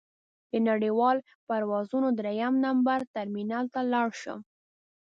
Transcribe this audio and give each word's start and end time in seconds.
د 0.51 0.53
نړیوالو 0.69 1.21
پروازونو 1.47 2.07
درېیم 2.19 2.53
نمبر 2.65 2.99
ټرمینل 3.13 3.65
ته 3.73 3.79
لاړ 3.93 4.09
شم. 4.21 4.39